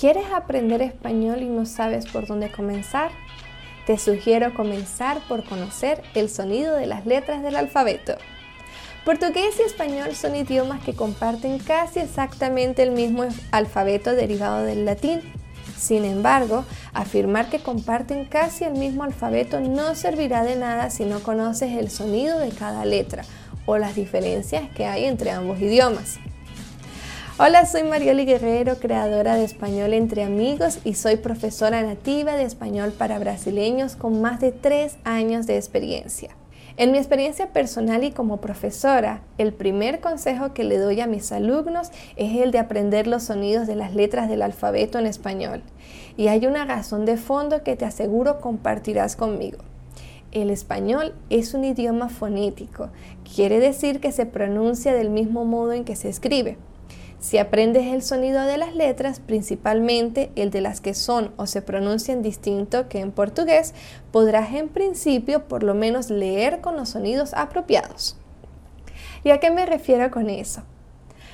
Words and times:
¿Quieres 0.00 0.32
aprender 0.34 0.80
español 0.80 1.42
y 1.42 1.48
no 1.50 1.66
sabes 1.66 2.06
por 2.06 2.26
dónde 2.26 2.50
comenzar? 2.50 3.10
Te 3.84 3.98
sugiero 3.98 4.54
comenzar 4.54 5.18
por 5.28 5.44
conocer 5.44 6.02
el 6.14 6.30
sonido 6.30 6.74
de 6.74 6.86
las 6.86 7.04
letras 7.04 7.42
del 7.42 7.54
alfabeto. 7.54 8.14
Portugués 9.04 9.56
y 9.58 9.62
español 9.62 10.14
son 10.14 10.36
idiomas 10.36 10.82
que 10.82 10.94
comparten 10.94 11.58
casi 11.58 12.00
exactamente 12.00 12.82
el 12.82 12.92
mismo 12.92 13.26
alfabeto 13.50 14.14
derivado 14.14 14.64
del 14.64 14.86
latín. 14.86 15.20
Sin 15.76 16.06
embargo, 16.06 16.64
afirmar 16.94 17.50
que 17.50 17.58
comparten 17.58 18.24
casi 18.24 18.64
el 18.64 18.72
mismo 18.72 19.02
alfabeto 19.02 19.60
no 19.60 19.94
servirá 19.94 20.44
de 20.44 20.56
nada 20.56 20.88
si 20.88 21.04
no 21.04 21.20
conoces 21.20 21.76
el 21.76 21.90
sonido 21.90 22.38
de 22.38 22.48
cada 22.48 22.86
letra 22.86 23.22
o 23.66 23.76
las 23.76 23.96
diferencias 23.96 24.70
que 24.70 24.86
hay 24.86 25.04
entre 25.04 25.30
ambos 25.30 25.60
idiomas. 25.60 26.18
Hola, 27.42 27.64
soy 27.64 27.84
Marioli 27.84 28.26
Guerrero, 28.26 28.76
creadora 28.76 29.34
de 29.34 29.44
Español 29.44 29.94
entre 29.94 30.24
Amigos 30.24 30.78
y 30.84 30.92
soy 30.92 31.16
profesora 31.16 31.80
nativa 31.80 32.34
de 32.34 32.42
español 32.42 32.92
para 32.92 33.18
brasileños 33.18 33.96
con 33.96 34.20
más 34.20 34.40
de 34.40 34.52
tres 34.52 34.98
años 35.04 35.46
de 35.46 35.56
experiencia. 35.56 36.36
En 36.76 36.92
mi 36.92 36.98
experiencia 36.98 37.50
personal 37.50 38.04
y 38.04 38.10
como 38.10 38.42
profesora, 38.42 39.22
el 39.38 39.54
primer 39.54 40.00
consejo 40.00 40.52
que 40.52 40.64
le 40.64 40.76
doy 40.76 41.00
a 41.00 41.06
mis 41.06 41.32
alumnos 41.32 41.92
es 42.16 42.36
el 42.36 42.50
de 42.50 42.58
aprender 42.58 43.06
los 43.06 43.22
sonidos 43.22 43.66
de 43.66 43.74
las 43.74 43.94
letras 43.94 44.28
del 44.28 44.42
alfabeto 44.42 44.98
en 44.98 45.06
español. 45.06 45.62
Y 46.18 46.28
hay 46.28 46.46
una 46.46 46.66
razón 46.66 47.06
de 47.06 47.16
fondo 47.16 47.64
que 47.64 47.74
te 47.74 47.86
aseguro 47.86 48.42
compartirás 48.42 49.16
conmigo. 49.16 49.60
El 50.30 50.50
español 50.50 51.14
es 51.30 51.54
un 51.54 51.64
idioma 51.64 52.10
fonético, 52.10 52.90
quiere 53.34 53.60
decir 53.60 53.98
que 53.98 54.12
se 54.12 54.26
pronuncia 54.26 54.92
del 54.92 55.08
mismo 55.08 55.46
modo 55.46 55.72
en 55.72 55.84
que 55.84 55.96
se 55.96 56.10
escribe. 56.10 56.58
Si 57.20 57.36
aprendes 57.36 57.86
el 57.86 58.02
sonido 58.02 58.40
de 58.46 58.56
las 58.56 58.74
letras, 58.74 59.20
principalmente 59.20 60.32
el 60.36 60.50
de 60.50 60.62
las 60.62 60.80
que 60.80 60.94
son 60.94 61.32
o 61.36 61.46
se 61.46 61.60
pronuncian 61.60 62.22
distinto 62.22 62.88
que 62.88 63.00
en 63.00 63.12
portugués, 63.12 63.74
podrás 64.10 64.54
en 64.54 64.68
principio 64.68 65.46
por 65.46 65.62
lo 65.62 65.74
menos 65.74 66.08
leer 66.08 66.62
con 66.62 66.76
los 66.76 66.88
sonidos 66.88 67.34
apropiados. 67.34 68.16
¿Y 69.22 69.30
a 69.30 69.38
qué 69.38 69.50
me 69.50 69.66
refiero 69.66 70.10
con 70.10 70.30
eso? 70.30 70.62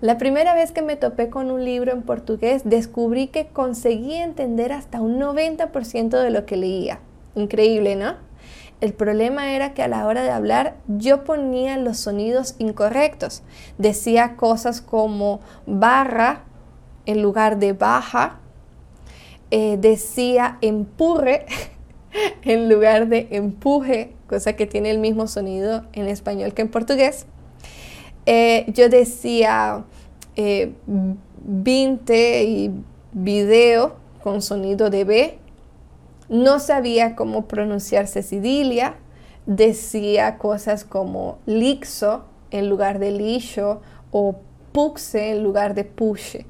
La 0.00 0.18
primera 0.18 0.54
vez 0.54 0.72
que 0.72 0.82
me 0.82 0.96
topé 0.96 1.30
con 1.30 1.50
un 1.52 1.64
libro 1.64 1.92
en 1.92 2.02
portugués 2.02 2.62
descubrí 2.64 3.28
que 3.28 3.46
conseguí 3.46 4.14
entender 4.14 4.72
hasta 4.72 5.00
un 5.00 5.20
90% 5.20 6.20
de 6.20 6.30
lo 6.30 6.44
que 6.44 6.56
leía. 6.56 6.98
Increíble, 7.36 7.94
¿no? 7.94 8.27
El 8.80 8.92
problema 8.94 9.52
era 9.54 9.74
que 9.74 9.82
a 9.82 9.88
la 9.88 10.06
hora 10.06 10.22
de 10.22 10.30
hablar 10.30 10.76
yo 10.86 11.24
ponía 11.24 11.76
los 11.78 11.98
sonidos 11.98 12.54
incorrectos. 12.58 13.42
Decía 13.76 14.36
cosas 14.36 14.80
como 14.80 15.40
barra 15.66 16.44
en 17.04 17.22
lugar 17.22 17.58
de 17.58 17.72
baja. 17.72 18.38
Eh, 19.50 19.78
decía 19.80 20.58
empurre 20.60 21.46
en 22.42 22.68
lugar 22.68 23.08
de 23.08 23.26
empuje, 23.30 24.12
cosa 24.28 24.52
que 24.52 24.66
tiene 24.66 24.90
el 24.90 24.98
mismo 24.98 25.26
sonido 25.26 25.84
en 25.92 26.06
español 26.06 26.54
que 26.54 26.62
en 26.62 26.68
portugués. 26.68 27.26
Eh, 28.26 28.66
yo 28.68 28.88
decía 28.88 29.86
eh, 30.36 30.72
20 30.86 32.44
y 32.44 32.70
video 33.12 33.96
con 34.22 34.40
sonido 34.40 34.90
de 34.90 35.04
B 35.04 35.38
no 36.28 36.58
sabía 36.58 37.16
cómo 37.16 37.46
pronunciar 37.46 38.06
Cecidilia, 38.06 38.94
decía 39.46 40.38
cosas 40.38 40.84
como 40.84 41.38
lixo 41.46 42.24
en 42.50 42.68
lugar 42.68 42.98
de 42.98 43.10
lixo 43.10 43.80
o 44.10 44.36
puxe 44.72 45.30
en 45.30 45.42
lugar 45.42 45.74
de 45.74 45.84
puxe. 45.84 46.46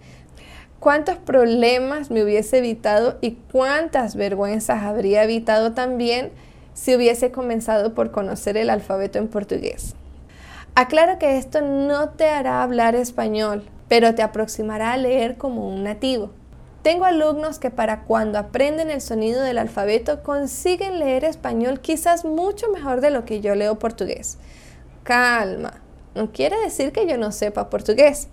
¿Cuántos 0.80 1.16
problemas 1.16 2.10
me 2.10 2.22
hubiese 2.22 2.58
evitado 2.58 3.18
y 3.20 3.32
cuántas 3.50 4.14
vergüenzas 4.14 4.84
habría 4.84 5.24
evitado 5.24 5.72
también 5.72 6.30
si 6.74 6.94
hubiese 6.94 7.32
comenzado 7.32 7.94
por 7.94 8.12
conocer 8.12 8.56
el 8.56 8.70
alfabeto 8.70 9.18
en 9.18 9.28
portugués? 9.28 9.96
Aclaro 10.76 11.18
que 11.18 11.36
esto 11.36 11.60
no 11.60 12.10
te 12.10 12.28
hará 12.28 12.62
hablar 12.62 12.94
español, 12.94 13.64
pero 13.88 14.14
te 14.14 14.22
aproximará 14.22 14.92
a 14.92 14.96
leer 14.96 15.36
como 15.36 15.68
un 15.68 15.82
nativo. 15.82 16.30
Tengo 16.82 17.04
alumnos 17.04 17.58
que 17.58 17.70
para 17.70 18.04
cuando 18.04 18.38
aprenden 18.38 18.90
el 18.90 19.00
sonido 19.00 19.42
del 19.42 19.58
alfabeto 19.58 20.22
consiguen 20.22 21.00
leer 21.00 21.24
español 21.24 21.80
quizás 21.80 22.24
mucho 22.24 22.70
mejor 22.70 23.00
de 23.00 23.10
lo 23.10 23.24
que 23.24 23.40
yo 23.40 23.56
leo 23.56 23.80
portugués. 23.80 24.38
Calma, 25.02 25.82
no 26.14 26.30
quiere 26.30 26.56
decir 26.60 26.92
que 26.92 27.06
yo 27.06 27.18
no 27.18 27.32
sepa 27.32 27.68
portugués. 27.68 28.28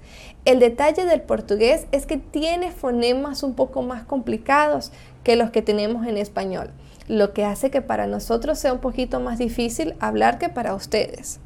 El 0.45 0.59
detalle 0.59 1.05
del 1.05 1.21
portugués 1.21 1.87
es 1.91 2.05
que 2.05 2.17
tiene 2.17 2.71
fonemas 2.71 3.41
un 3.41 3.55
poco 3.55 3.81
más 3.81 4.03
complicados 4.03 4.91
que 5.23 5.35
los 5.35 5.49
que 5.49 5.63
tenemos 5.63 6.05
en 6.05 6.17
español, 6.17 6.69
lo 7.07 7.33
que 7.33 7.45
hace 7.45 7.71
que 7.71 7.81
para 7.81 8.05
nosotros 8.05 8.59
sea 8.59 8.73
un 8.73 8.79
poquito 8.79 9.19
más 9.19 9.39
difícil 9.39 9.95
hablar 9.99 10.37
que 10.37 10.49
para 10.49 10.75
ustedes. 10.75 11.39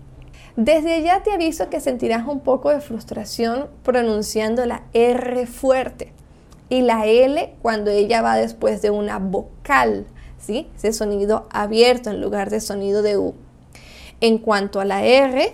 Desde 0.57 1.01
ya 1.01 1.23
te 1.23 1.31
aviso 1.31 1.69
que 1.69 1.79
sentirás 1.79 2.27
un 2.27 2.41
poco 2.41 2.69
de 2.69 2.81
frustración 2.81 3.69
pronunciando 3.83 4.65
la 4.65 4.83
R 4.91 5.45
fuerte 5.47 6.11
y 6.69 6.81
la 6.81 7.05
L 7.05 7.55
cuando 7.61 7.91
ella 7.91 8.21
va 8.21 8.37
después 8.37 8.81
de 8.81 8.91
una 8.91 9.19
vocal, 9.19 10.05
¿sí? 10.37 10.69
Ese 10.75 10.93
sonido 10.93 11.47
abierto 11.51 12.09
en 12.09 12.21
lugar 12.21 12.49
de 12.49 12.61
sonido 12.61 13.01
de 13.01 13.17
U. 13.17 13.33
En 14.21 14.37
cuanto 14.37 14.79
a 14.79 14.85
la 14.85 15.03
R, 15.03 15.53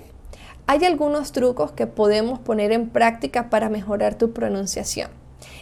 hay 0.68 0.84
algunos 0.84 1.32
trucos 1.32 1.72
que 1.72 1.88
podemos 1.88 2.40
poner 2.40 2.72
en 2.72 2.90
práctica 2.90 3.50
para 3.50 3.70
mejorar 3.70 4.16
tu 4.16 4.34
pronunciación. 4.34 5.10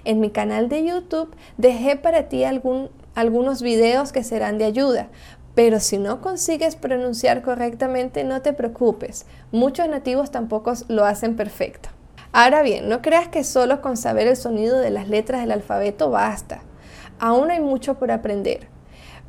En 0.06 0.20
mi 0.20 0.30
canal 0.30 0.70
de 0.70 0.86
YouTube 0.86 1.36
dejé 1.58 1.98
para 1.98 2.30
ti 2.30 2.44
algunos 2.44 3.62
videos 3.62 4.12
que 4.12 4.24
serán 4.24 4.58
de 4.58 4.66
ayuda, 4.66 5.10
pero 5.56 5.80
si 5.80 5.98
no 5.98 6.22
consigues 6.22 6.76
pronunciar 6.76 7.42
correctamente, 7.42 8.24
no 8.24 8.42
te 8.42 8.54
preocupes. 8.54 9.26
Muchos 9.52 9.88
nativos 9.88 10.32
tampoco 10.32 10.74
lo 10.88 11.06
hacen 11.06 11.36
perfecto. 11.36 11.90
Ahora 12.36 12.64
bien, 12.64 12.90
no 12.90 13.04
creas 13.04 13.28
que 13.28 13.44
solo 13.44 13.80
con 13.80 13.96
saber 13.96 14.28
el 14.28 14.36
sonido 14.36 14.80
de 14.80 14.90
las 14.90 15.08
letras 15.08 15.42
del 15.42 15.52
alfabeto 15.52 16.10
basta. 16.10 16.62
Aún 17.20 17.52
hay 17.52 17.60
mucho 17.60 18.00
por 18.00 18.10
aprender. 18.10 18.68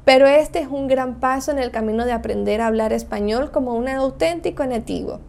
Pero 0.07 0.27
este 0.27 0.61
es 0.61 0.69
un 0.69 0.89
gran 0.89 1.21
paso 1.21 1.51
en 1.51 1.59
el 1.59 1.71
camino 1.71 2.07
de 2.07 2.13
aprender 2.13 2.63
a 2.63 2.67
hablar 2.67 2.95
español 2.95 3.51
como 3.51 3.75
un 3.75 3.89
auténtico 3.89 4.65
nativo. 4.65 5.21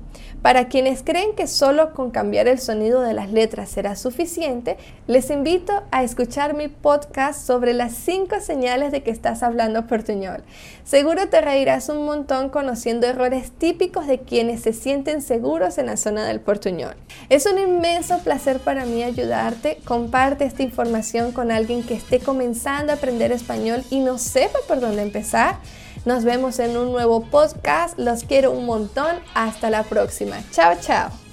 Para 0.41 0.67
quienes 0.67 1.01
creen 1.01 1.35
que 1.35 1.47
solo 1.47 1.93
con 1.93 2.11
cambiar 2.11 2.47
el 2.47 2.59
sonido 2.59 3.01
de 3.01 3.13
las 3.13 3.31
letras 3.31 3.69
será 3.69 3.95
suficiente, 3.95 4.77
les 5.07 5.29
invito 5.29 5.83
a 5.91 6.03
escuchar 6.03 6.53
mi 6.53 6.67
podcast 6.67 7.45
sobre 7.45 7.73
las 7.73 7.93
5 7.93 8.39
señales 8.41 8.91
de 8.91 9.01
que 9.01 9.11
estás 9.11 9.41
hablando 9.41 9.87
portuñol. 9.87 10.43
Seguro 10.83 11.29
te 11.29 11.41
reirás 11.41 11.89
un 11.89 12.05
montón 12.05 12.49
conociendo 12.49 13.07
errores 13.07 13.51
típicos 13.51 14.07
de 14.07 14.19
quienes 14.19 14.61
se 14.61 14.73
sienten 14.73 15.21
seguros 15.21 15.77
en 15.77 15.87
la 15.87 15.97
zona 15.97 16.25
del 16.25 16.39
portuñol. 16.39 16.95
Es 17.29 17.45
un 17.45 17.57
inmenso 17.57 18.19
placer 18.19 18.59
para 18.59 18.85
mí 18.85 19.03
ayudarte. 19.03 19.79
Comparte 19.85 20.45
esta 20.45 20.63
información 20.63 21.31
con 21.31 21.51
alguien 21.51 21.83
que 21.83 21.95
esté 21.95 22.19
comenzando 22.19 22.91
a 22.91 22.95
aprender 22.95 23.31
español 23.31 23.83
y 23.89 23.99
no 23.99 24.17
sepa 24.17 24.59
por 24.67 24.79
dónde 24.79 25.01
empezar. 25.01 25.57
Nos 26.05 26.23
vemos 26.23 26.59
en 26.59 26.77
un 26.77 26.91
nuevo 26.91 27.21
podcast. 27.25 27.97
Los 27.97 28.23
quiero 28.23 28.51
un 28.51 28.65
montón. 28.65 29.15
Hasta 29.33 29.69
la 29.69 29.83
próxima. 29.83 30.37
Chao, 30.51 30.75
chao. 30.79 31.24